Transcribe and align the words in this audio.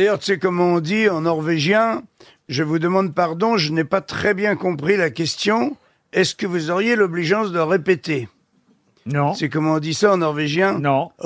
D'ailleurs, 0.00 0.18
tu 0.18 0.32
sais 0.32 0.38
comment 0.38 0.64
on 0.64 0.80
dit 0.80 1.10
en 1.10 1.20
norvégien 1.20 2.02
Je 2.48 2.62
vous 2.62 2.78
demande 2.78 3.14
pardon, 3.14 3.58
je 3.58 3.70
n'ai 3.70 3.84
pas 3.84 4.00
très 4.00 4.32
bien 4.32 4.56
compris 4.56 4.96
la 4.96 5.10
question. 5.10 5.76
Est-ce 6.14 6.34
que 6.34 6.46
vous 6.46 6.70
auriez 6.70 6.96
l'obligeance 6.96 7.52
de 7.52 7.58
répéter? 7.58 8.26
Non. 9.04 9.34
C'est 9.34 9.50
comment 9.50 9.74
on 9.74 9.78
dit 9.78 9.92
ça 9.92 10.14
en 10.14 10.16
norvégien? 10.16 10.78
Non. 10.78 11.10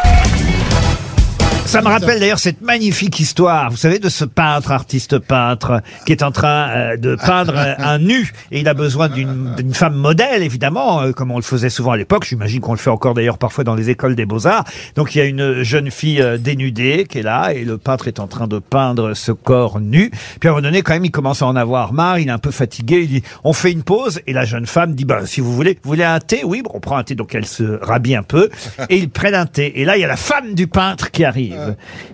Ça 1.76 1.82
me 1.82 1.88
rappelle 1.88 2.20
d'ailleurs 2.20 2.38
cette 2.38 2.62
magnifique 2.62 3.20
histoire, 3.20 3.70
vous 3.70 3.76
savez, 3.76 3.98
de 3.98 4.08
ce 4.08 4.24
peintre, 4.24 4.72
artiste 4.72 5.18
peintre, 5.18 5.82
qui 6.06 6.12
est 6.12 6.22
en 6.22 6.30
train 6.30 6.70
euh, 6.70 6.96
de 6.96 7.16
peindre 7.16 7.52
euh, 7.54 7.74
un 7.76 7.98
nu, 7.98 8.32
et 8.50 8.60
il 8.60 8.68
a 8.68 8.72
besoin 8.72 9.10
d'une 9.10 9.54
d'une 9.56 9.74
femme 9.74 9.94
modèle, 9.94 10.42
évidemment, 10.42 11.02
euh, 11.02 11.12
comme 11.12 11.30
on 11.30 11.36
le 11.36 11.42
faisait 11.42 11.68
souvent 11.68 11.90
à 11.90 11.98
l'époque. 11.98 12.24
J'imagine 12.24 12.62
qu'on 12.62 12.72
le 12.72 12.78
fait 12.78 12.88
encore 12.88 13.12
d'ailleurs 13.12 13.36
parfois 13.36 13.62
dans 13.62 13.74
les 13.74 13.90
écoles 13.90 14.14
des 14.14 14.24
beaux-arts. 14.24 14.64
Donc 14.94 15.14
il 15.14 15.18
y 15.18 15.20
a 15.20 15.26
une 15.26 15.62
jeune 15.64 15.90
fille 15.90 16.24
dénudée 16.38 17.04
qui 17.06 17.18
est 17.18 17.22
là, 17.22 17.52
et 17.52 17.62
le 17.62 17.76
peintre 17.76 18.08
est 18.08 18.20
en 18.20 18.26
train 18.26 18.48
de 18.48 18.58
peindre 18.58 19.12
ce 19.12 19.32
corps 19.32 19.78
nu. 19.78 20.10
Puis 20.40 20.48
à 20.48 20.52
un 20.52 20.54
moment 20.54 20.62
donné, 20.62 20.80
quand 20.80 20.94
même, 20.94 21.04
il 21.04 21.10
commence 21.10 21.42
à 21.42 21.46
en 21.46 21.56
avoir 21.56 21.92
marre, 21.92 22.18
il 22.18 22.28
est 22.28 22.32
un 22.32 22.38
peu 22.38 22.52
fatigué, 22.52 23.02
il 23.02 23.08
dit, 23.08 23.22
on 23.44 23.52
fait 23.52 23.70
une 23.70 23.82
pause, 23.82 24.22
et 24.26 24.32
la 24.32 24.46
jeune 24.46 24.64
femme 24.64 24.94
dit, 24.94 25.04
bah, 25.04 25.26
si 25.26 25.42
vous 25.42 25.54
voulez, 25.54 25.78
vous 25.82 25.90
voulez 25.90 26.04
un 26.04 26.20
thé? 26.20 26.40
Oui, 26.42 26.62
bon, 26.62 26.70
on 26.72 26.80
prend 26.80 26.96
un 26.96 27.04
thé, 27.04 27.14
donc 27.14 27.34
elle 27.34 27.44
se 27.44 27.78
rhabille 27.84 28.16
un 28.16 28.22
peu, 28.22 28.48
et 28.88 28.96
ils 28.96 29.10
prennent 29.10 29.34
un 29.34 29.44
thé. 29.44 29.78
Et 29.78 29.84
là, 29.84 29.98
il 29.98 30.00
y 30.00 30.04
a 30.04 30.08
la 30.08 30.16
femme 30.16 30.54
du 30.54 30.68
peintre 30.68 31.10
qui 31.10 31.22
arrive. 31.22 31.65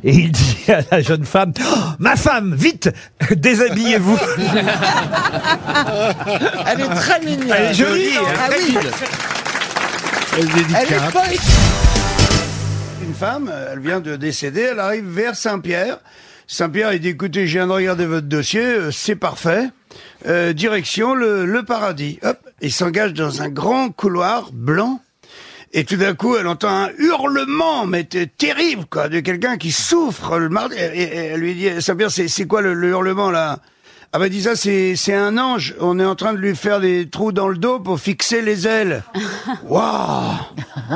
Et 0.05 0.12
il 0.15 0.33
dit 0.33 0.65
à 0.69 0.80
la 0.91 1.01
jeune 1.01 1.24
femme, 1.24 1.52
Oh, 1.60 1.79
ma 1.98 2.16
femme, 2.16 2.55
vite, 2.55 2.91
déshabillez-vous. 3.30 4.19
Elle 6.66 6.80
est 6.80 6.95
très 6.95 7.21
mignonne. 7.21 7.52
Elle 7.57 7.65
est 7.71 7.74
jolie, 7.74 8.16
hein. 8.16 8.35
Ah 8.38 8.49
oui. 8.57 8.77
Elle 10.38 10.93
est 10.93 11.12
pas 11.12 11.24
Une 13.02 13.15
femme, 13.15 13.52
elle 13.73 13.80
vient 13.80 14.01
de 14.01 14.16
décéder, 14.16 14.68
elle 14.73 14.80
arrive 14.80 15.07
vers 15.07 15.37
Saint-Pierre. 15.37 15.99
Saint-Pierre, 16.46 16.93
il 16.93 17.01
dit, 17.01 17.09
écoutez, 17.09 17.46
je 17.46 17.59
viens 17.59 17.66
de 17.66 17.73
regarder 17.73 18.07
votre 18.07 18.27
dossier, 18.27 18.62
euh, 18.62 18.90
c'est 18.90 19.16
parfait. 19.16 19.68
Euh, 20.27 20.52
direction 20.52 21.15
le, 21.15 21.45
le 21.46 21.62
paradis. 21.65 22.18
Hop, 22.23 22.38
il 22.60 22.73
s'engage 22.73 23.12
dans 23.15 23.43
un 23.43 23.49
grand 23.49 23.90
couloir 23.90 24.51
blanc. 24.52 25.01
Et 25.74 25.84
tout 25.84 25.96
d'un 25.96 26.15
coup, 26.15 26.37
elle 26.37 26.46
entend 26.46 26.68
un 26.68 26.90
hurlement, 26.98 27.87
mais 27.87 28.04
terrible, 28.04 28.84
quoi, 28.90 29.09
de 29.09 29.20
quelqu'un 29.20 29.56
qui 29.56 29.73
souffre 29.73 30.38
le 30.38 30.51
mardi. 30.51 30.76
Et, 30.76 31.02
elle 31.02 31.40
lui 31.40 31.54
dit, 31.54 31.80
Saint-Pierre, 31.80 32.10
c'est, 32.10 32.28
c'est 32.28 32.46
quoi 32.46 32.60
le 32.60 32.74
hurlement, 32.88 33.30
là? 33.30 33.59
Ah 34.15 34.18
bah 34.18 34.29
dis 34.29 34.43
ça, 34.43 34.57
c'est, 34.57 34.95
c'est 34.95 35.15
un 35.15 35.38
ange. 35.38 35.74
On 35.80 35.99
est 35.99 36.05
en 36.05 36.15
train 36.15 36.35
de 36.35 36.38
lui 36.38 36.55
faire 36.55 36.80
des 36.80 37.09
trous 37.09 37.32
dans 37.32 37.49
le 37.49 37.57
dos 37.57 37.80
pour 37.80 37.99
fixer 37.99 38.43
les 38.43 38.68
ailes. 38.68 39.02
Waouh 39.65 40.35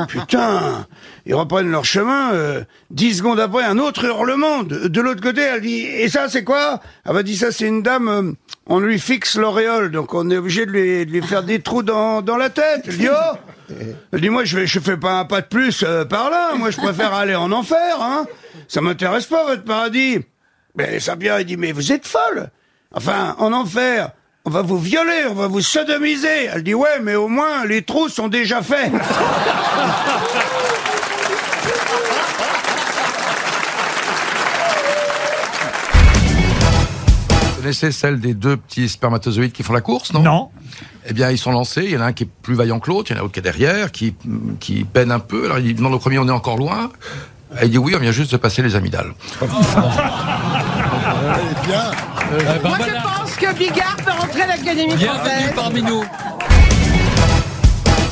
Putain 0.06 0.86
Ils 1.24 1.34
reprennent 1.34 1.70
leur 1.70 1.86
chemin. 1.86 2.34
euh, 2.34 2.62
dix 2.90 3.14
secondes 3.18 3.40
après, 3.40 3.64
un 3.64 3.78
autre 3.78 4.04
hurlement. 4.04 4.64
De, 4.64 4.88
de 4.88 5.00
l'autre 5.00 5.22
côté, 5.22 5.40
elle 5.40 5.62
dit, 5.62 5.80
et 5.80 6.10
ça, 6.10 6.28
c'est 6.28 6.44
quoi? 6.44 6.80
Ah 7.06 7.14
bah 7.14 7.22
dis 7.22 7.36
ça, 7.38 7.52
c'est 7.52 7.66
une 7.66 7.82
dame, 7.82 8.08
euh, 8.08 8.32
on 8.66 8.80
lui 8.80 8.98
fixe 8.98 9.36
l'auréole, 9.36 9.90
donc 9.92 10.12
on 10.12 10.28
est 10.30 10.36
obligé 10.36 10.66
de 10.66 10.72
lui, 10.72 11.06
de 11.06 11.10
lui 11.10 11.22
faire 11.22 11.42
des 11.42 11.60
trous 11.60 11.82
dans, 11.82 12.20
dans 12.20 12.36
la 12.36 12.50
tête. 12.50 12.82
Elle 12.86 12.98
dit, 12.98 13.08
oh 13.10 13.74
Elle 14.12 14.20
dit, 14.20 14.28
moi, 14.28 14.44
je, 14.44 14.58
vais, 14.58 14.66
je 14.66 14.78
fais 14.78 14.98
pas 14.98 15.20
un 15.20 15.24
pas 15.24 15.40
de 15.40 15.46
plus 15.46 15.82
euh, 15.86 16.04
par 16.04 16.28
là. 16.28 16.54
Moi, 16.56 16.70
je 16.70 16.76
préfère 16.76 17.14
aller 17.14 17.34
en 17.34 17.50
enfer, 17.50 17.96
hein. 17.98 18.26
Ça 18.68 18.82
m'intéresse 18.82 19.24
pas, 19.24 19.46
votre 19.46 19.64
paradis. 19.64 20.18
Mais 20.76 21.00
Saint-Pierre, 21.00 21.40
il 21.40 21.46
dit, 21.46 21.56
mais 21.56 21.72
vous 21.72 21.92
êtes 21.92 22.06
folle. 22.06 22.50
Enfin, 22.94 23.34
en 23.38 23.52
enfer, 23.52 24.10
on 24.44 24.50
va 24.50 24.62
vous 24.62 24.78
violer, 24.78 25.26
on 25.28 25.34
va 25.34 25.48
vous 25.48 25.60
sodomiser. 25.60 26.46
Elle 26.52 26.62
dit, 26.62 26.74
ouais, 26.74 27.00
mais 27.02 27.14
au 27.16 27.28
moins, 27.28 27.64
les 27.66 27.82
trous 27.82 28.08
sont 28.08 28.28
déjà 28.28 28.62
faits. 28.62 28.92
Vous 37.56 37.62
connaissez 37.62 37.90
celle 37.90 38.20
des 38.20 38.34
deux 38.34 38.56
petits 38.56 38.88
spermatozoïdes 38.88 39.52
qui 39.52 39.64
font 39.64 39.72
la 39.72 39.80
course, 39.80 40.12
non? 40.12 40.22
Non. 40.22 40.50
Eh 41.08 41.12
bien, 41.12 41.30
ils 41.30 41.38
sont 41.38 41.50
lancés. 41.50 41.82
Il 41.84 41.90
y 41.90 41.96
en 41.96 42.00
a 42.00 42.06
un 42.06 42.12
qui 42.12 42.24
est 42.24 42.28
plus 42.42 42.54
vaillant 42.54 42.78
que 42.78 42.88
l'autre. 42.88 43.10
Il 43.10 43.14
y 43.14 43.16
en 43.16 43.18
a 43.18 43.22
un 43.22 43.24
autre 43.24 43.34
qui 43.34 43.40
est 43.40 43.42
derrière, 43.42 43.90
qui, 43.90 44.14
qui 44.60 44.84
peine 44.84 45.10
un 45.10 45.18
peu. 45.18 45.46
Alors, 45.46 45.58
il 45.58 45.74
demande 45.74 45.94
au 45.94 45.98
premier, 45.98 46.18
on 46.18 46.28
est 46.28 46.32
encore 46.32 46.58
loin. 46.58 46.90
Et 47.60 47.64
il 47.64 47.70
dit 47.70 47.78
oui, 47.78 47.94
on 47.96 48.00
vient 48.00 48.12
juste 48.12 48.32
de 48.32 48.36
passer 48.36 48.62
les 48.62 48.76
amygdales. 48.76 49.12
Moi, 52.64 52.78
je 52.80 53.02
pense 53.02 53.36
que 53.36 53.54
Bigard 53.54 53.96
peut 53.96 54.10
rentrer 54.10 54.42
à 54.42 54.46
l'Académie 54.48 54.96
française. 54.96 55.52
parmi 55.54 55.82
nous. 55.82 56.04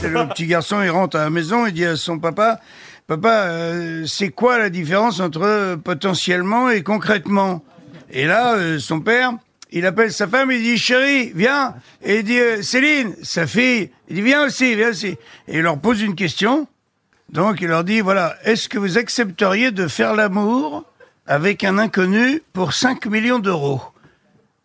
Et 0.05 0.09
le 0.09 0.29
petit 0.29 0.47
garçon, 0.47 0.83
il 0.83 0.91
rentre 0.91 1.17
à 1.17 1.25
la 1.25 1.31
maison, 1.31 1.67
il 1.67 1.73
dit 1.73 1.87
à 1.87 1.97
son 1.97 2.19
papa, 2.19 2.61
papa, 3.07 3.29
euh, 3.31 4.05
c'est 4.07 4.29
quoi 4.29 4.59
la 4.59 4.69
différence 4.69 5.21
entre 5.21 5.43
euh, 5.43 5.77
potentiellement 5.77 6.69
et 6.69 6.83
concrètement? 6.83 7.65
Et 8.11 8.27
là, 8.27 8.55
euh, 8.55 8.79
son 8.79 9.01
père, 9.01 9.33
il 9.73 9.87
appelle 9.87 10.13
sa 10.13 10.29
femme, 10.29 10.53
il 10.53 10.63
dit, 10.63 10.79
chérie, 10.79 11.33
viens. 11.35 11.75
Et 12.03 12.19
il 12.19 12.25
dit, 12.25 12.39
euh, 12.39 12.63
Céline, 12.63 13.15
sa 13.23 13.47
fille, 13.47 13.91
il 14.09 14.17
dit, 14.17 14.23
viens 14.23 14.45
aussi, 14.45 14.77
viens 14.77 14.91
aussi. 14.91 15.17
Et 15.49 15.57
il 15.59 15.63
leur 15.63 15.79
pose 15.79 16.01
une 16.03 16.15
question. 16.15 16.69
Donc, 17.31 17.61
il 17.61 17.69
leur 17.69 17.83
dit, 17.83 18.01
voilà, 18.01 18.37
est-ce 18.45 18.69
que 18.69 18.79
vous 18.79 18.99
accepteriez 18.99 19.71
de 19.71 19.89
faire 19.89 20.15
l'amour? 20.15 20.85
Avec 21.27 21.65
un 21.65 21.79
inconnu 21.79 22.43
pour 22.53 22.73
5 22.73 23.07
millions 23.07 23.39
d'euros 23.39 23.81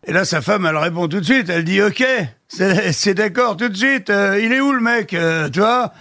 et 0.06 0.14
là, 0.14 0.26
sa 0.26 0.42
femme, 0.42 0.66
elle 0.66 0.78
répond 0.78 1.08
tout 1.08 1.20
de 1.20 1.26
suite. 1.26 1.50
Elle 1.50 1.66
dit 1.66 1.82
OK, 1.82 2.04
c'est 2.48 3.14
d'accord 3.14 3.58
tout 3.58 3.70
de 3.70 3.78
suite. 3.78 4.10
Euh, 4.10 4.40
il 4.42 4.54
est 4.54 4.62
où 4.62 4.72
le 4.72 4.80
mec, 4.80 5.14
euh, 5.14 5.50
tu 5.50 5.60
vois? 5.60 5.94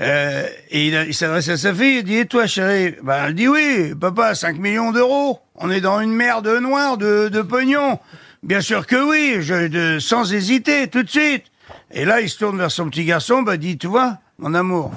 Euh, 0.00 0.46
Et 0.70 0.86
il, 0.86 1.14
s'adresse 1.14 1.48
à 1.48 1.56
sa 1.56 1.74
fille. 1.74 1.98
Il 1.98 2.04
dit 2.04 2.16
Et 2.16 2.26
toi, 2.26 2.46
chérie? 2.46 2.94
Bah, 3.02 3.24
Elle 3.26 3.34
dit 3.34 3.48
oui, 3.48 3.92
papa, 4.00 4.34
5 4.34 4.56
millions 4.56 4.92
d'euros. 4.92 5.40
On 5.56 5.70
est 5.70 5.80
dans 5.80 6.00
une 6.00 6.12
mer 6.12 6.42
de 6.42 6.58
noir, 6.58 6.96
de, 6.96 7.28
de 7.28 7.42
pognon. 7.42 7.98
Bien 8.42 8.60
sûr 8.60 8.86
que 8.86 8.96
oui, 8.96 10.00
sans 10.00 10.32
hésiter, 10.32 10.88
tout 10.88 11.02
de 11.02 11.10
suite. 11.10 11.44
Et 11.92 12.04
là, 12.04 12.20
il 12.20 12.30
se 12.30 12.38
tourne 12.38 12.56
vers 12.56 12.70
son 12.70 12.88
petit 12.88 13.04
garçon. 13.04 13.42
Bah, 13.42 13.56
dit, 13.56 13.76
tu 13.76 13.88
vois, 13.88 14.18
mon 14.38 14.54
amour, 14.54 14.92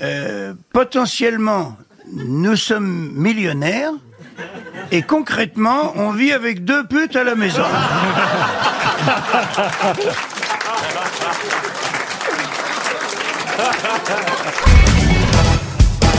euh, 0.00 0.54
potentiellement, 0.72 1.76
nous 2.14 2.56
sommes 2.56 3.10
millionnaires. 3.14 3.92
Et 4.90 5.02
concrètement, 5.02 5.92
on 5.96 6.10
vit 6.12 6.32
avec 6.32 6.64
deux 6.64 6.86
putes 6.86 7.16
à 7.16 7.24
la 7.24 7.34
maison. 7.34 7.64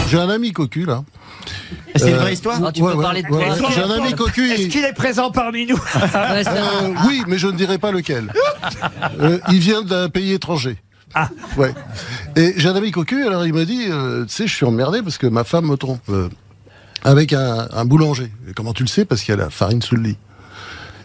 J'ai 0.09 0.17
un 0.17 0.29
ami 0.29 0.51
cocu 0.51 0.85
là. 0.85 1.03
C'est 1.95 2.09
une 2.09 2.15
Euh, 2.15 2.19
vraie 2.19 2.33
histoire 2.33 2.59
Ah, 2.65 2.71
tu 2.71 2.81
peux 2.81 2.99
parler 3.01 3.21
de 3.21 3.27
toi. 3.27 3.37
ouais. 3.37 3.45
J'ai 3.75 3.83
un 3.83 3.91
ami 3.91 4.13
cocu. 4.13 4.49
Est-ce 4.51 4.67
qu'il 4.67 4.83
est 4.85 4.93
présent 4.93 5.31
parmi 5.31 5.65
nous 5.67 5.79
Euh, 6.15 6.93
oui, 7.07 7.23
mais 7.27 7.37
je 7.37 7.47
ne 7.47 7.51
dirai 7.53 7.77
pas 7.77 7.91
lequel. 7.91 8.31
Euh, 9.19 9.39
il 9.49 9.59
vient 9.59 9.81
d'un 9.81 10.09
pays 10.09 10.33
étranger. 10.33 10.77
Ah. 11.15 11.29
Ouais. 11.57 11.73
Et 12.35 12.53
j'ai 12.57 12.69
un 12.69 12.75
ami 12.75 12.91
cocu, 12.91 13.25
alors 13.25 13.45
il 13.45 13.53
m'a 13.53 13.65
dit, 13.65 13.85
euh, 13.89 14.25
tu 14.25 14.31
sais, 14.33 14.47
je 14.47 14.53
suis 14.55 14.65
emmerdé 14.65 15.01
parce 15.01 15.17
que 15.17 15.27
ma 15.27 15.43
femme 15.43 15.65
me 15.65 15.75
trompe 15.75 16.01
euh, 16.09 16.29
avec 17.03 17.33
un, 17.33 17.67
un 17.71 17.85
boulanger. 17.85 18.31
Et 18.49 18.53
comment 18.53 18.73
tu 18.73 18.83
le 18.83 18.87
sais? 18.89 19.05
Parce 19.05 19.21
qu'il 19.21 19.33
y 19.35 19.37
a 19.37 19.41
la 19.41 19.49
farine 19.49 19.81
sous 19.81 19.95
le 19.95 20.03
lit. 20.03 20.17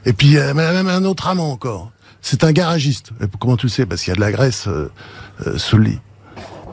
Et 0.06 0.12
puis 0.12 0.38
a 0.38 0.52
même 0.52 0.88
un 0.88 1.04
autre 1.04 1.28
amant 1.28 1.50
encore. 1.50 1.90
C'est 2.20 2.44
un 2.44 2.52
garagiste. 2.52 3.10
Et 3.22 3.26
comment 3.40 3.56
tu 3.56 3.66
le 3.66 3.70
sais? 3.70 3.86
Parce 3.86 4.02
qu'il 4.02 4.10
y 4.10 4.12
a 4.12 4.16
de 4.16 4.20
la 4.20 4.32
graisse 4.32 4.66
euh, 4.68 4.90
euh, 5.46 5.56
sous 5.58 5.78
le 5.78 5.84
lit. 5.84 6.00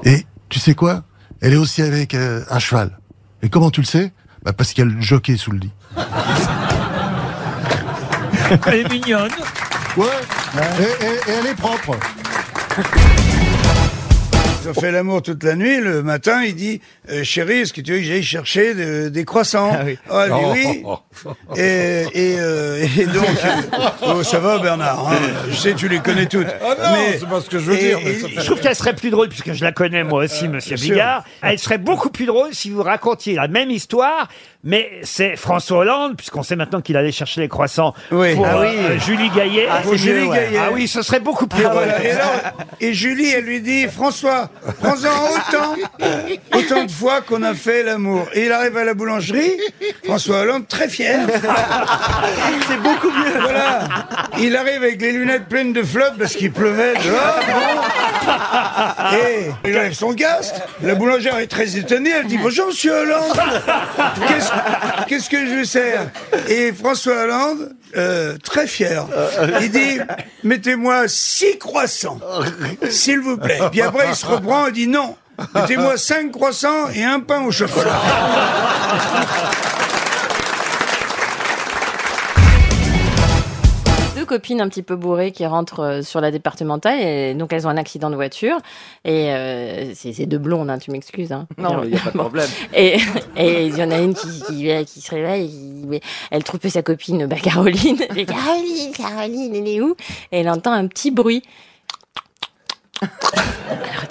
Et 0.03 0.25
tu 0.49 0.59
sais 0.59 0.75
quoi? 0.75 1.03
Elle 1.39 1.53
est 1.53 1.57
aussi 1.57 1.81
avec 1.81 2.13
euh, 2.13 2.43
un 2.49 2.59
cheval. 2.59 2.99
Et 3.41 3.49
comment 3.49 3.71
tu 3.71 3.79
le 3.81 3.85
sais? 3.85 4.11
Bah 4.43 4.53
Parce 4.53 4.73
qu'il 4.73 4.83
y 4.85 4.87
a 4.87 4.91
le 4.93 4.99
jockey 5.01 5.37
sous 5.37 5.51
le 5.51 5.59
lit. 5.59 5.71
Elle 8.67 8.73
est 8.79 8.89
mignonne. 8.91 9.31
Ouais. 9.97 10.05
Et, 10.79 11.05
et- 11.05 11.31
et 11.31 11.33
elle 11.39 11.47
est 11.47 11.55
propre. 11.55 11.95
Ils 14.63 14.69
ont 14.69 14.73
fait 14.75 14.91
l'amour 14.91 15.21
toute 15.23 15.43
la 15.43 15.55
nuit. 15.55 15.79
Le 15.79 16.03
matin, 16.03 16.43
il 16.43 16.55
dit 16.55 16.81
euh, 17.09 17.23
Chérie, 17.23 17.59
est-ce 17.61 17.73
que 17.73 17.81
tu 17.81 17.93
veux 17.93 17.97
que 17.97 18.03
j'aille 18.03 18.21
chercher 18.23 18.73
de- 18.75 19.09
des 19.09 19.25
croissants? 19.25 19.71
Ah 19.73 19.81
oui. 19.83 19.97
Oh, 20.09 20.19
elle 20.23 20.31
dit 20.31 20.83
oui. 20.83 20.83
Et, 21.57 22.05
et, 22.13 22.35
euh, 22.39 22.70
et 22.83 23.05
donc, 23.05 23.25
euh, 23.45 23.89
oh, 24.15 24.23
ça 24.23 24.39
va, 24.39 24.57
Bernard. 24.59 25.07
hein, 25.09 25.15
je 25.49 25.55
sais, 25.55 25.73
tu 25.73 25.87
les 25.87 25.99
connais 25.99 26.25
toutes. 26.25 26.47
Ah 26.61 26.75
non, 26.91 26.95
c'est 27.19 27.27
pas 27.29 27.41
ce 27.41 27.49
que 27.49 27.59
je 27.59 27.65
veux 27.65 27.75
et- 27.75 27.87
dire, 27.89 27.99
mais 28.03 28.15
Je 28.41 28.45
trouve 28.45 28.59
qu'elle 28.59 28.75
serait 28.75 28.95
plus 28.95 29.09
drôle, 29.09 29.29
puisque 29.29 29.53
je 29.53 29.63
la 29.63 29.71
connais 29.71 30.03
moi 30.03 30.23
aussi, 30.23 30.47
monsieur 30.47 30.77
sûr. 30.77 30.91
Bigard. 30.93 31.23
Elle 31.41 31.59
serait 31.59 31.77
beaucoup 31.77 32.09
plus 32.09 32.25
drôle 32.25 32.49
si 32.53 32.69
vous 32.69 32.83
racontiez 32.83 33.35
la 33.35 33.47
même 33.47 33.69
histoire, 33.71 34.27
mais 34.63 34.89
c'est 35.03 35.35
François 35.35 35.79
Hollande, 35.79 36.15
puisqu'on 36.15 36.43
sait 36.43 36.55
maintenant 36.55 36.81
qu'il 36.81 36.95
allait 36.97 37.11
chercher 37.11 37.41
les 37.41 37.47
croissants 37.47 37.93
Oui. 38.11 38.35
pour 38.35 38.45
Ah 38.45 38.59
oui. 38.61 38.67
euh, 38.77 38.99
Julie 38.99 39.29
Gaillet. 39.29 39.67
Pour 39.83 39.95
Julie 39.95 40.29
Gaillet. 40.29 40.57
Ah 40.59 40.69
oui, 40.71 40.87
ce 40.87 41.01
serait 41.01 41.19
beaucoup 41.19 41.47
plus 41.47 41.65
Ah, 41.65 41.69
drôle. 41.69 41.83
voilà. 41.83 42.03
Et, 42.03 42.13
là, 42.13 42.53
et 42.79 42.93
Julie, 42.93 43.29
elle 43.31 43.45
lui 43.45 43.61
dit, 43.61 43.87
François, 43.87 44.49
prends-en 44.81 44.95
autant, 45.35 45.75
autant 46.55 46.83
de 46.85 46.91
fois 46.91 47.21
qu'on 47.21 47.41
a 47.43 47.53
fait 47.53 47.83
l'amour. 47.83 48.27
Et 48.33 48.45
il 48.45 48.51
arrive 48.51 48.77
à 48.77 48.83
la 48.83 48.93
boulangerie, 48.93 49.57
François 50.03 50.41
Hollande, 50.41 50.67
très 50.67 50.87
fier. 50.89 51.19
C'est 52.71 52.77
beaucoup 52.77 53.09
mieux. 53.09 53.39
Voilà. 53.41 53.79
Il 54.39 54.55
arrive 54.55 54.83
avec 54.83 55.01
les 55.01 55.11
lunettes 55.11 55.47
pleines 55.47 55.73
de 55.73 55.83
flotte 55.83 56.13
parce 56.17 56.35
qu'il 56.35 56.51
pleuvait 56.51 56.93
dehors. 56.93 57.39
Et 59.13 59.51
il 59.69 59.77
enlève 59.77 59.93
son 59.93 60.13
casque. 60.13 60.55
La 60.81 60.95
boulangère 60.95 61.37
est 61.39 61.47
très 61.47 61.75
étonnée. 61.77 62.11
Elle 62.11 62.27
dit 62.27 62.37
Bonjour, 62.37 62.67
monsieur 62.67 62.93
Hollande. 62.93 63.37
Qu'est-ce 64.27 64.51
qu'est-ce 65.07 65.29
que 65.29 65.45
je 65.45 65.51
lui 65.53 65.67
sers 65.67 66.07
Et 66.47 66.71
François 66.71 67.23
Hollande, 67.23 67.75
euh, 67.97 68.37
très 68.41 68.67
fier, 68.67 69.05
il 69.59 69.71
dit 69.71 69.99
Mettez-moi 70.43 71.07
six 71.07 71.57
croissants, 71.57 72.19
s'il 72.89 73.19
vous 73.19 73.37
plaît. 73.37 73.59
Puis 73.71 73.81
après, 73.81 74.07
il 74.09 74.15
se 74.15 74.25
reprend 74.25 74.67
et 74.67 74.71
dit 74.71 74.87
Non. 74.87 75.17
Mettez-moi 75.55 75.97
cinq 75.97 76.31
croissants 76.31 76.89
et 76.93 77.03
un 77.03 77.19
pain 77.19 77.41
au 77.41 77.51
chocolat. 77.51 77.99
Copines 84.31 84.61
un 84.61 84.69
petit 84.69 84.81
peu 84.83 84.95
bourrées 84.95 85.31
qui 85.31 85.45
rentrent 85.45 85.81
euh, 85.83 86.01
sur 86.01 86.21
la 86.21 86.31
départementale 86.31 86.99
et 87.01 87.33
donc 87.33 87.51
elles 87.53 87.67
ont 87.67 87.69
un 87.69 87.77
accident 87.77 88.09
de 88.09 88.15
voiture 88.15 88.57
et 89.03 89.31
euh, 89.33 89.91
c'est 89.93 90.25
deux 90.25 90.37
blondes 90.37 90.69
hein, 90.69 90.77
tu 90.79 90.91
m'excuses 90.91 91.31
hein. 91.31 91.47
Non, 91.57 91.83
il 91.83 91.89
n'y 91.91 91.97
a 91.97 91.99
pas 91.99 92.11
de 92.11 92.17
problème. 92.17 92.49
et 92.73 92.97
il 93.67 93.77
y 93.77 93.83
en 93.83 93.91
a 93.91 93.97
une 93.99 94.13
qui 94.13 94.27
qui, 94.47 94.85
qui 94.85 95.01
se 95.01 95.11
réveille 95.11 95.45
et 95.45 95.49
qui- 95.49 95.85
mais 95.87 95.99
elle 96.31 96.43
trouve 96.43 96.61
sa 96.69 96.81
copine 96.81 97.25
bah 97.25 97.35
Caroline 97.41 97.97
Caroline 98.25 98.91
Caroline 98.95 99.55
elle 99.55 99.67
est 99.67 99.81
où? 99.81 99.95
Et 100.31 100.39
elle 100.39 100.49
entend 100.49 100.71
un 100.71 100.87
petit 100.87 101.11
bruit 101.11 101.43
alors 103.01 104.05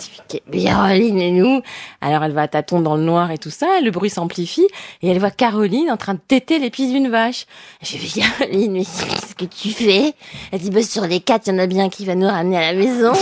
Caroline 0.53 1.21
et 1.21 1.31
nous. 1.31 1.63
Alors 2.01 2.23
elle 2.25 2.33
va 2.33 2.43
à 2.43 2.49
tâtons 2.49 2.81
dans 2.81 2.97
le 2.97 3.03
noir 3.03 3.31
et 3.31 3.39
tout 3.39 3.51
ça 3.51 3.81
le 3.83 3.91
bruit 3.91 4.11
s'amplifie 4.11 4.67
et 5.03 5.09
elle 5.09 5.19
voit 5.19 5.31
Caroline 5.31 5.91
en 5.91 5.97
train 5.97 6.15
de 6.15 6.21
téter 6.21 6.59
les 6.59 6.71
pieds 6.71 6.89
d'une 6.89 7.09
vache. 7.09 7.47
Je 7.83 7.97
fais 7.97 8.21
Caroline 8.21 8.73
mais 8.73 8.85
qu'est-ce 8.85 9.35
que 9.35 9.45
tu 9.45 9.71
fais? 9.71 10.15
Elle 10.53 10.61
dit 10.61 10.71
bah 10.71 10.83
sur 10.83 11.07
les 11.07 11.21
quatre 11.21 11.47
il 11.47 11.55
y 11.55 11.57
en 11.57 11.59
a 11.59 11.67
bien 11.67 11.89
qui 11.89 12.05
va 12.05 12.15
nous 12.15 12.29
ramener 12.29 12.59
à 12.59 12.73
la 12.73 12.79
maison 12.79 13.13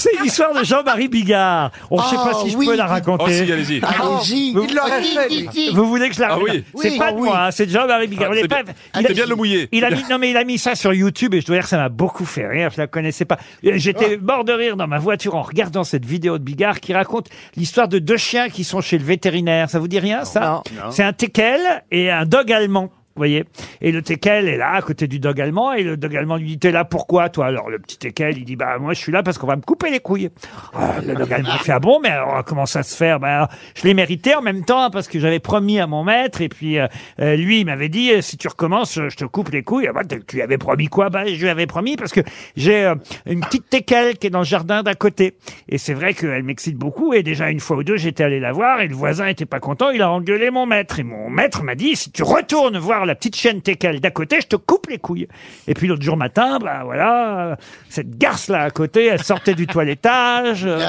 C'est 0.00 0.22
l'histoire 0.22 0.54
de 0.54 0.64
Jean-Marie 0.64 1.08
Bigard. 1.08 1.70
On 1.90 1.98
ne 1.98 2.02
sait 2.02 2.16
pas 2.16 2.32
si 2.42 2.50
je 2.50 2.56
oui. 2.56 2.66
peux 2.66 2.74
la 2.76 2.86
raconter. 2.86 3.24
Oh, 3.26 3.30
si, 3.30 3.52
allez-y. 3.52 3.80
Allez-y. 3.84 4.54
Vous- 4.54 4.64
Il 4.68 4.74
l'aurait 4.74 5.02
fait, 5.02 5.28
lui. 5.28 5.70
Vous 5.74 5.84
voulez 5.86 6.08
que 6.08 6.14
je 6.14 6.20
la 6.20 6.28
Ah 6.28 6.34
raconte 6.36 6.48
oui. 6.50 6.64
C'est 6.80 6.90
Oui. 6.92 6.98
pas 6.98 7.12
de 7.12 7.16
Ah 7.16 7.20
oui. 7.20 7.28
moi, 7.28 7.38
hein, 7.46 7.50
c'est 7.50 7.66
de 7.66 7.70
Jean-Marie 7.70 8.06
Bigard. 8.06 8.30
Ah, 8.32 8.48
pas- 8.48 8.62
bien. 8.62 8.72
il 8.94 8.98
a- 9.04 9.08
C'est 9.08 9.14
bien 9.14 9.24
de 9.24 9.30
le 9.30 9.36
mouiller. 9.36 9.68
Il 9.72 9.84
a 9.84 9.90
mis, 9.90 10.02
non 10.10 10.18
mais 10.18 10.30
il 10.30 10.36
a 10.36 10.44
mis 10.44 10.56
ça 10.58 10.74
sur 10.74 10.92
YouTube 10.94 11.34
et 11.34 11.40
je 11.42 11.46
dois 11.46 11.56
dire 11.56 11.64
que 11.64 11.68
ça 11.68 11.76
m'a 11.76 11.88
beaucoup 11.90 12.24
fait 12.24 12.46
rire. 12.46 12.70
Je 12.74 12.80
la 12.80 12.86
connaissais 12.86 13.24
pas. 13.26 13.36
Et 13.62 13.78
J'étais 13.78 14.16
Ah. 14.18 14.24
mort 14.24 14.44
de 14.44 14.52
rire 14.52 14.76
dans 14.76 14.86
ma 14.86 14.98
voiture 14.98 15.34
en 15.34 15.42
regardant 15.42 15.84
cette 15.84 16.04
vidéo 16.06 16.38
de 16.38 16.44
Bigard 16.44 16.80
qui 16.80 16.94
raconte 16.94 17.28
l'histoire 17.56 17.88
de 17.88 17.98
deux 17.98 18.16
chiens 18.16 18.48
qui 18.48 18.64
sont 18.64 18.80
chez 18.80 18.96
le 18.98 19.04
vétérinaire. 19.04 19.68
Ça 19.68 19.78
vous 19.78 19.88
dit 19.88 19.98
rien 19.98 20.24
ça 20.24 20.62
C'est 20.90 21.02
un 21.02 21.12
teckel 21.12 21.60
et 21.90 22.10
un 22.10 22.24
dog 22.24 22.50
allemand. 22.52 22.90
Vous 23.16 23.20
voyez 23.20 23.44
Et 23.80 23.90
le 23.90 24.02
teckel 24.02 24.46
est 24.46 24.56
là, 24.56 24.74
à 24.74 24.82
côté 24.82 25.08
du 25.08 25.18
dog 25.18 25.40
allemand, 25.40 25.72
et 25.72 25.82
le 25.82 25.96
dog 25.96 26.14
allemand 26.14 26.36
lui 26.36 26.46
dit 26.46 26.58
T'es 26.60 26.70
là 26.70 26.84
pourquoi, 26.84 27.28
toi? 27.28 27.46
Alors 27.46 27.68
le 27.68 27.80
petit 27.80 27.98
teckel, 27.98 28.38
il 28.38 28.44
dit 28.44 28.54
Bah, 28.54 28.78
moi, 28.78 28.92
je 28.92 29.00
suis 29.00 29.10
là 29.10 29.24
parce 29.24 29.36
qu'on 29.36 29.48
va 29.48 29.56
me 29.56 29.62
couper 29.62 29.90
les 29.90 29.98
couilles. 29.98 30.30
Ah, 30.72 30.94
le 31.04 31.14
dog 31.16 31.32
allemand 31.32 31.58
fait 31.58 31.72
Ah 31.72 31.80
bon, 31.80 31.98
mais 32.00 32.08
alors, 32.08 32.44
comment 32.44 32.66
ça 32.66 32.84
se 32.84 32.96
fait? 32.96 33.18
Bah, 33.18 33.48
je 33.74 33.82
l'ai 33.82 33.94
mérité 33.94 34.36
en 34.36 34.42
même 34.42 34.64
temps, 34.64 34.90
parce 34.90 35.08
que 35.08 35.18
j'avais 35.18 35.40
promis 35.40 35.80
à 35.80 35.88
mon 35.88 36.04
maître, 36.04 36.40
et 36.40 36.48
puis 36.48 36.78
euh, 36.78 36.86
euh, 37.20 37.34
lui, 37.34 37.60
il 37.60 37.66
m'avait 37.66 37.88
dit 37.88 38.12
Si 38.22 38.36
tu 38.36 38.46
recommences, 38.46 38.94
je 38.94 39.16
te 39.16 39.24
coupe 39.24 39.50
les 39.50 39.64
couilles. 39.64 39.88
Ah, 39.88 39.92
bah, 39.92 40.02
tu 40.04 40.36
lui 40.36 40.42
avais 40.42 40.58
promis 40.58 40.86
quoi? 40.86 41.10
Bah, 41.10 41.26
je 41.26 41.40
lui 41.40 41.48
avais 41.48 41.66
promis 41.66 41.96
parce 41.96 42.12
que 42.12 42.20
j'ai 42.54 42.84
euh, 42.84 42.94
une 43.26 43.40
petite 43.40 43.68
teckel 43.68 44.18
qui 44.18 44.28
est 44.28 44.30
dans 44.30 44.38
le 44.38 44.44
jardin 44.44 44.84
d'à 44.84 44.94
côté. 44.94 45.34
Et 45.68 45.78
c'est 45.78 45.94
vrai 45.94 46.14
qu'elle 46.14 46.44
m'excite 46.44 46.76
beaucoup, 46.76 47.12
et 47.12 47.24
déjà 47.24 47.50
une 47.50 47.60
fois 47.60 47.78
ou 47.78 47.82
deux, 47.82 47.96
j'étais 47.96 48.22
allé 48.22 48.38
la 48.38 48.52
voir, 48.52 48.80
et 48.80 48.86
le 48.86 48.94
voisin 48.94 49.26
était 49.26 49.46
pas 49.46 49.58
content, 49.58 49.90
il 49.90 50.00
a 50.00 50.10
engueulé 50.10 50.50
mon 50.50 50.64
maître. 50.64 51.00
Et 51.00 51.02
mon 51.02 51.28
maître 51.28 51.64
m'a 51.64 51.74
dit 51.74 51.96
Si 51.96 52.12
tu 52.12 52.22
retournes 52.22 52.78
voir 52.78 52.99
la 53.04 53.14
petite 53.14 53.36
chienne 53.36 53.62
teckel 53.62 54.00
d'à 54.00 54.10
côté, 54.10 54.40
je 54.40 54.46
te 54.46 54.56
coupe 54.56 54.88
les 54.88 54.98
couilles. 54.98 55.28
Et 55.66 55.74
puis 55.74 55.86
l'autre 55.88 56.02
jour 56.02 56.16
matin, 56.16 56.58
bah 56.58 56.82
voilà, 56.84 57.56
cette 57.88 58.16
garce 58.16 58.48
là 58.48 58.62
à 58.62 58.70
côté, 58.70 59.06
elle 59.06 59.22
sortait 59.22 59.54
du 59.54 59.66
toilettage, 59.66 60.64
euh, 60.64 60.80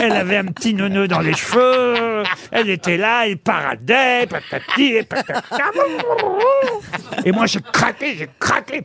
elle 0.00 0.12
avait 0.12 0.36
un 0.36 0.46
petit 0.46 0.74
neuneu 0.74 1.08
dans 1.08 1.20
les 1.20 1.34
cheveux, 1.34 2.22
elle 2.50 2.70
était 2.70 2.96
là, 2.96 3.26
elle 3.26 3.38
paradait, 3.38 4.26
patati 4.26 5.02
patata. 5.08 5.42
Et 7.24 7.32
moi 7.32 7.46
j'ai 7.46 7.60
craqué, 7.60 8.16
j'ai 8.16 8.28
craqué. 8.38 8.84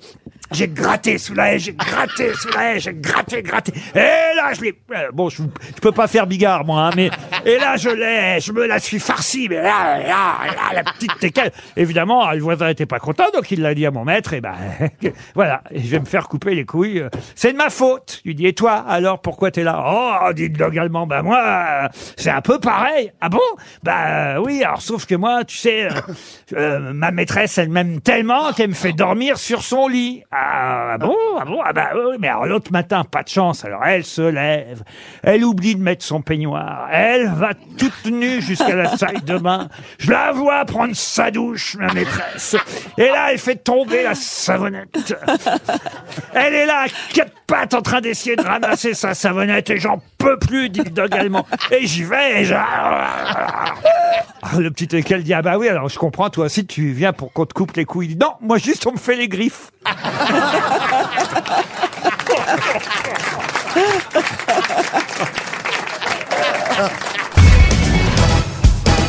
J'ai 0.51 0.68
gratté 0.68 1.18
sous 1.18 1.34
la 1.34 1.54
haie, 1.54 1.60
j'ai 1.60 1.74
gratté 1.74 2.34
sous 2.34 2.50
la 2.50 2.74
haie, 2.75 2.80
j'ai 2.80 2.94
gratté, 2.94 3.42
gratté. 3.44 3.72
Et 3.96 4.00
là, 4.36 4.54
je 4.54 4.62
l'ai... 4.62 4.80
euh, 4.96 5.10
Bon, 5.13 5.30
je, 5.30 5.44
je 5.44 5.81
peux 5.81 5.92
pas 5.92 6.07
faire 6.07 6.25
bigard, 6.28 6.66
moi, 6.66 6.88
hein, 6.88 6.92
mais... 6.96 7.10
Et 7.46 7.57
là, 7.57 7.78
je 7.78 7.90
l'ai, 7.90 8.40
je 8.40 8.51
me 8.51 8.66
la 8.66 8.80
suis 8.80 9.00
farcie, 9.00 9.48
mais 9.50 9.57
là, 9.62 10.00
là, 10.00 10.34
là, 10.46 10.74
la 10.74 10.84
petite 10.84 11.18
teckel. 11.19 11.51
Évidemment, 11.78 12.30
le 12.31 12.40
voisin 12.40 12.69
était 12.69 12.86
pas 12.86 13.00
content, 13.00 13.25
donc 13.34 13.51
il 13.51 13.62
l'a 13.62 13.74
dit 13.75 13.86
à 13.86 13.92
mon 13.92 14.04
maître, 14.06 14.34
et 14.34 14.42
ben, 14.42 14.56
voilà, 15.36 15.62
je 15.74 15.88
vais 15.88 16.00
me 16.00 16.06
faire 16.06 16.28
couper 16.28 16.56
les 16.56 16.66
couilles. 16.66 17.04
C'est 17.36 17.52
de 17.54 17.57
ma 17.57 17.69
faute. 17.69 18.22
Il 18.25 18.36
dit, 18.36 18.48
et 18.48 18.54
toi, 18.54 18.84
alors, 18.88 19.22
pourquoi 19.22 19.52
t'es 19.52 19.63
là? 19.63 19.84
Oh, 19.88 20.34
dit 20.34 20.44
le 20.50 20.57
dog 20.57 20.78
allemand, 20.78 21.06
bah 21.07 21.22
moi, 21.22 21.40
euh, 21.84 21.88
c'est 22.18 22.31
un 22.31 22.42
peu 22.42 22.60
pareil. 22.60 23.12
Ah 23.22 23.30
bon? 23.30 23.40
Euh, 23.88 24.38
oui, 24.45 24.63
alors, 24.63 24.81
sauf 24.81 25.06
que 25.06 25.16
moi, 25.16 25.44
tu 25.45 25.57
sais, 25.57 25.86
euh, 25.86 25.90
euh, 26.56 26.94
ma 26.94 27.12
maîtresse, 27.12 27.57
elle 27.57 27.69
m'aime 27.69 28.02
tellement 28.02 28.52
qu'elle 28.54 28.69
me 28.69 28.74
fait 28.74 28.94
dormir 28.94 29.38
sur 29.38 29.62
son 29.63 29.88
lit. 29.88 30.24
Ah 30.41 30.97
bon, 30.97 31.15
ah 31.39 31.45
bon, 31.45 31.59
ah 31.63 31.74
bah 31.74 31.89
oui, 31.94 32.15
mais 32.19 32.30
alors 32.30 32.45
l'autre 32.45 32.71
matin, 32.71 33.03
pas 33.03 33.24
de 33.24 33.27
chance. 33.27 33.65
Alors 33.65 33.83
elle 33.86 34.06
se 34.06 34.21
lève, 34.21 34.83
elle 35.21 35.44
oublie 35.44 35.75
de 35.75 35.81
mettre 35.81 36.06
son 36.06 36.21
peignoir, 36.21 36.88
elle 36.91 37.27
va 37.27 37.50
toute 37.77 38.06
nue 38.06 38.41
jusqu'à 38.41 38.75
la 38.75 38.95
salle 38.95 39.21
de 39.24 39.38
bain. 39.38 39.68
Je 39.97 40.12
la 40.12 40.31
vois 40.31 40.63
prendre 40.65 40.95
sa 40.95 41.30
douche, 41.30 41.75
ma 41.77 41.94
maîtresse. 41.94 42.56
Et 42.97 43.07
là, 43.07 43.31
elle 43.31 43.38
fait 43.38 43.57
tomber 43.57 44.03
la 44.03 44.15
savonnette. 44.15 45.13
Elle 46.33 46.53
est 46.53 46.65
là, 46.65 46.85
à 46.85 47.13
quatre 47.13 47.33
pattes, 47.45 47.74
en 47.74 47.81
train 47.81 48.00
d'essayer 48.01 48.35
de 48.35 48.44
ramasser 48.44 48.94
sa 48.94 49.13
savonnette, 49.13 49.69
et 49.69 49.77
j'en 49.77 50.01
peux 50.18 50.38
plus, 50.39 50.69
dit 50.69 50.83
le 50.83 50.92
dog 50.92 51.13
allemand. 51.13 51.45
Et 51.71 51.85
j'y 51.85 52.03
vais, 52.03 52.42
et 52.42 52.45
je... 52.45 52.56
Ah, 52.56 53.74
Le 54.57 54.71
petit 54.71 54.95
équel 54.95 55.24
dit, 55.24 55.33
ah 55.33 55.42
bah 55.42 55.57
oui, 55.57 55.68
alors 55.68 55.89
je 55.89 56.00
comprends, 56.00 56.30
toi 56.30 56.45
aussi, 56.45 56.65
tu 56.65 56.92
viens 56.92 57.13
pour 57.13 57.33
qu'on 57.33 57.45
te 57.45 57.53
coupe 57.53 57.75
les 57.75 57.85
couilles. 57.85 58.07
Il 58.07 58.15
dit, 58.15 58.18
non, 58.18 58.33
moi 58.42 58.57
juste, 58.57 58.88
on 58.88 58.94
me 58.94 58.97
fait 58.97 59.15
les 59.15 59.27
griffes. 59.27 59.71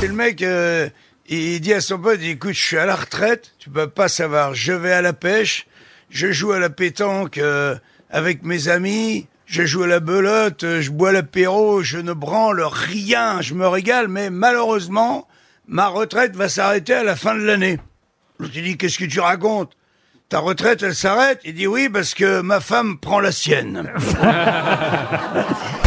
Le 0.02 0.12
mec, 0.12 0.42
euh, 0.42 0.88
il 1.28 1.60
dit 1.60 1.72
à 1.72 1.80
son 1.80 1.98
pote, 1.98 2.20
écoute, 2.22 2.52
je 2.52 2.60
suis 2.60 2.78
à 2.78 2.86
la 2.86 2.96
retraite, 2.96 3.52
tu 3.58 3.70
peux 3.70 3.88
pas 3.88 4.08
savoir, 4.08 4.54
je 4.54 4.72
vais 4.72 4.92
à 4.92 5.02
la 5.02 5.12
pêche, 5.12 5.66
je 6.10 6.32
joue 6.32 6.52
à 6.52 6.58
la 6.58 6.70
pétanque 6.70 7.38
euh, 7.38 7.76
avec 8.10 8.42
mes 8.42 8.68
amis, 8.68 9.28
je 9.46 9.64
joue 9.64 9.82
à 9.82 9.86
la 9.86 10.00
belote, 10.00 10.64
euh, 10.64 10.80
je 10.80 10.90
bois 10.90 11.12
l'apéro, 11.12 11.82
je 11.82 11.98
ne 11.98 12.12
branle 12.12 12.62
rien, 12.62 13.40
je 13.40 13.54
me 13.54 13.66
régale, 13.66 14.08
mais 14.08 14.30
malheureusement, 14.30 15.28
ma 15.68 15.86
retraite 15.88 16.34
va 16.34 16.48
s'arrêter 16.48 16.94
à 16.94 17.04
la 17.04 17.16
fin 17.16 17.34
de 17.34 17.42
l'année. 17.42 17.78
L'autre 18.38 18.54
il 18.56 18.64
dit, 18.64 18.76
qu'est-ce 18.76 18.98
que 18.98 19.04
tu 19.04 19.20
racontes? 19.20 19.72
Ta 20.30 20.38
retraite, 20.38 20.84
elle 20.84 20.94
s'arrête 20.94 21.40
Il 21.44 21.54
dit, 21.54 21.66
oui, 21.66 21.88
parce 21.88 22.14
que 22.14 22.40
ma 22.40 22.60
femme 22.60 22.98
prend 22.98 23.18
la 23.18 23.32
sienne. 23.32 23.92